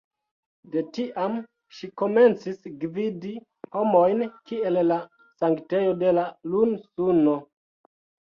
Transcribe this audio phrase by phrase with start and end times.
[0.75, 1.35] De tiam
[1.79, 3.33] ŝi komencis gvidi
[3.77, 4.97] homojn kiel la
[5.43, 6.15] sanktejo de
[6.55, 7.37] "Lun-Suno".